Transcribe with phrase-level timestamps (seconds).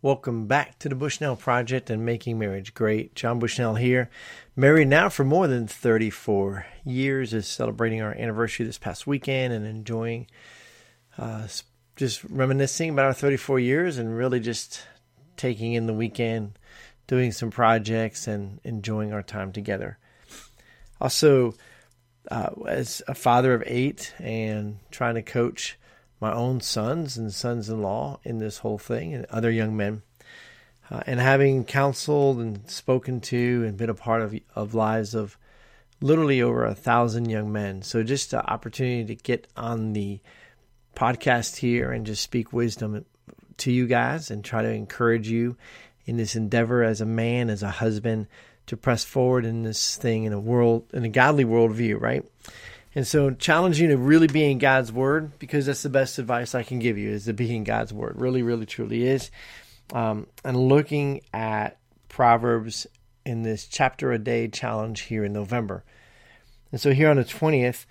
[0.00, 3.16] Welcome back to the Bushnell Project and Making Marriage Great.
[3.16, 4.08] John Bushnell here,
[4.54, 9.66] married now for more than 34 years, is celebrating our anniversary this past weekend and
[9.66, 10.28] enjoying,
[11.18, 11.48] uh,
[11.96, 14.86] just reminiscing about our 34 years and really just
[15.36, 16.56] taking in the weekend,
[17.08, 19.98] doing some projects and enjoying our time together.
[21.00, 21.54] Also,
[22.30, 25.76] uh, as a father of eight and trying to coach
[26.20, 30.02] my own sons and sons in law in this whole thing and other young men.
[30.90, 35.36] Uh, and having counseled and spoken to and been a part of, of lives of
[36.00, 37.82] literally over a thousand young men.
[37.82, 40.20] So just the opportunity to get on the
[40.96, 43.04] podcast here and just speak wisdom
[43.58, 45.56] to you guys and try to encourage you
[46.06, 48.26] in this endeavor as a man, as a husband,
[48.66, 52.24] to press forward in this thing in a world, in a godly worldview, right?
[52.98, 56.56] And so challenge you to really be in God's word because that's the best advice
[56.56, 58.20] I can give you is to be in God's word.
[58.20, 59.30] Really, really, truly is.
[59.92, 62.88] Um, and looking at Proverbs
[63.24, 65.84] in this chapter a day challenge here in November.
[66.72, 67.86] And so here on the 20th,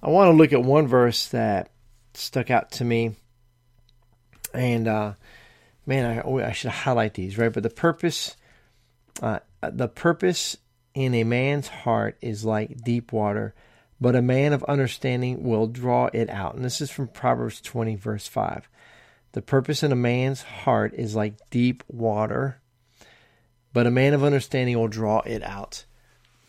[0.00, 1.72] I want to look at one verse that
[2.12, 3.16] stuck out to me.
[4.54, 5.14] And uh,
[5.84, 7.52] man, I, I should highlight these, right?
[7.52, 8.36] But the purpose,
[9.20, 10.56] uh, the purpose
[10.94, 13.52] in a man's heart is like deep water
[14.04, 16.54] but a man of understanding will draw it out.
[16.54, 18.68] And this is from Proverbs 20, verse 5.
[19.32, 22.60] The purpose in a man's heart is like deep water,
[23.72, 25.86] but a man of understanding will draw it out.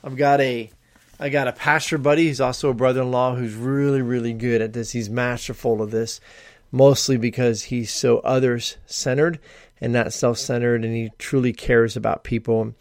[0.03, 0.69] I've got a
[1.17, 4.91] I got a pastor buddy, he's also a brother-in-law who's really, really good at this.
[4.91, 6.19] He's masterful of this,
[6.73, 9.39] mostly because he's so others-centered
[9.79, 12.73] and not self-centered, and he truly cares about people, and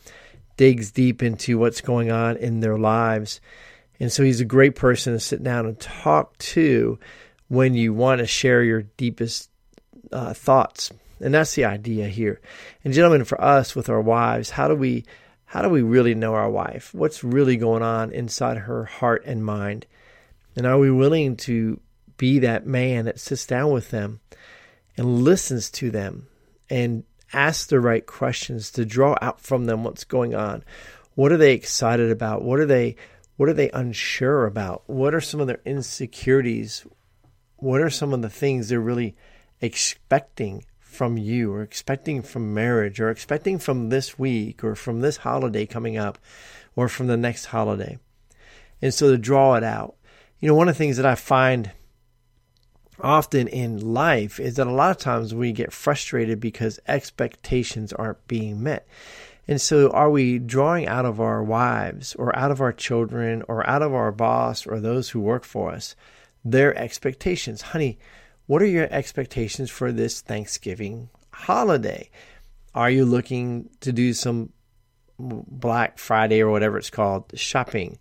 [0.57, 3.41] digs deep into what's going on in their lives.
[4.01, 6.99] And so he's a great person to sit down and talk to
[7.49, 9.51] when you want to share your deepest
[10.13, 10.91] uh, thoughts.
[11.21, 12.41] And that's the idea here.
[12.83, 15.05] And gentlemen, for us with our wives, how do we
[15.45, 16.93] how do we really know our wife?
[16.93, 19.87] What's really going on inside her heart and mind?
[20.57, 21.81] And are we willing to
[22.17, 24.21] be that man that sits down with them
[24.97, 26.27] and listens to them
[26.69, 30.65] and asks the right questions to draw out from them what's going on?
[31.15, 32.43] What are they excited about?
[32.43, 32.97] What are they
[33.37, 34.83] what are they unsure about?
[34.87, 36.87] What are some of their insecurities?
[37.57, 39.17] What are some of the things they're really
[39.61, 45.19] expecting from you or expecting from marriage or expecting from this week or from this
[45.19, 46.19] holiday coming up
[46.77, 47.99] or from the next holiday?
[48.81, 49.97] And so to draw it out.
[50.41, 51.73] You know, one of the things that I find
[53.01, 58.27] often in life is that a lot of times we get frustrated because expectations aren't
[58.29, 58.87] being met.
[59.47, 63.69] And so, are we drawing out of our wives or out of our children or
[63.69, 65.95] out of our boss or those who work for us
[66.45, 67.61] their expectations?
[67.61, 67.99] Honey,
[68.47, 72.11] what are your expectations for this Thanksgiving holiday?
[72.75, 74.53] Are you looking to do some
[75.19, 77.99] Black Friday or whatever it's called shopping?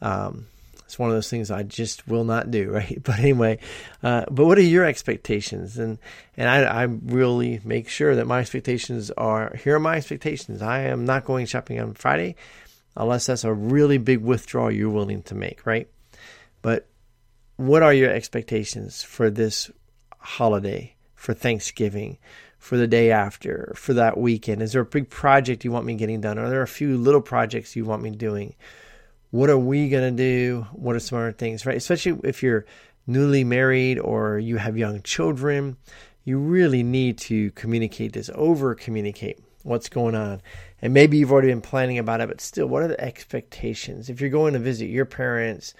[0.00, 0.46] Um,
[0.92, 3.02] it's one of those things I just will not do, right?
[3.02, 3.60] But anyway,
[4.02, 5.78] uh, but what are your expectations?
[5.78, 5.98] And
[6.36, 10.60] and I, I really make sure that my expectations are here are my expectations.
[10.60, 12.36] I am not going shopping on Friday
[12.94, 15.88] unless that's a really big withdrawal you're willing to make, right?
[16.60, 16.86] But
[17.56, 19.70] what are your expectations for this
[20.18, 22.18] holiday, for Thanksgiving,
[22.58, 24.60] for the day after, for that weekend?
[24.60, 26.38] Is there a big project you want me getting done?
[26.38, 28.54] Are there a few little projects you want me doing?
[29.32, 30.66] What are we going to do?
[30.72, 31.76] What are some other things, right?
[31.76, 32.66] Especially if you're
[33.06, 35.78] newly married or you have young children,
[36.22, 40.42] you really need to communicate this, over communicate what's going on.
[40.82, 44.10] And maybe you've already been planning about it, but still, what are the expectations?
[44.10, 45.72] If you're going to visit your parents,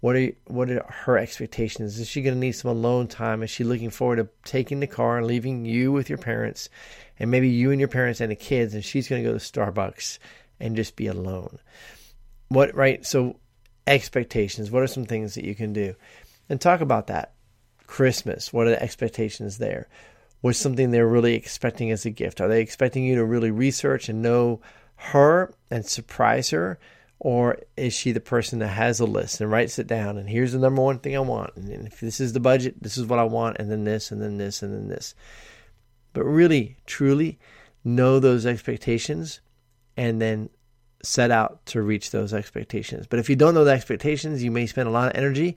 [0.00, 1.98] what are what are her expectations?
[1.98, 3.42] Is she going to need some alone time?
[3.42, 6.68] Is she looking forward to taking the car and leaving you with your parents,
[7.18, 9.42] and maybe you and your parents and the kids, and she's going to go to
[9.42, 10.18] Starbucks
[10.60, 11.58] and just be alone?
[12.48, 13.04] What right?
[13.04, 13.36] So
[13.86, 14.70] expectations.
[14.70, 15.94] What are some things that you can do?
[16.48, 17.32] And talk about that.
[17.86, 18.52] Christmas.
[18.52, 19.88] What are the expectations there?
[20.40, 22.40] What's something they're really expecting as a gift?
[22.40, 24.60] Are they expecting you to really research and know
[24.96, 26.78] her and surprise her?
[27.18, 30.16] Or is she the person that has a list and writes it down?
[30.18, 31.56] And here's the number one thing I want.
[31.56, 33.56] And if this is the budget, this is what I want.
[33.58, 35.16] And then this, and then this, and then this.
[36.12, 37.38] But really, truly
[37.82, 39.40] know those expectations
[39.96, 40.50] and then
[41.02, 43.06] set out to reach those expectations.
[43.06, 45.56] But if you don't know the expectations, you may spend a lot of energy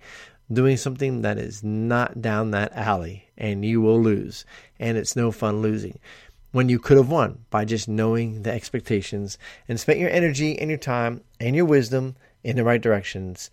[0.51, 4.45] doing something that is not down that alley and you will lose.
[4.79, 5.99] And it's no fun losing
[6.51, 10.69] when you could have won by just knowing the expectations and spent your energy and
[10.69, 13.49] your time and your wisdom in the right directions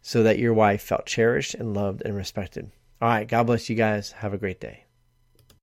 [0.00, 2.70] so that your wife felt cherished and loved and respected.
[3.00, 4.12] All right, God bless you guys.
[4.12, 4.87] Have a great day.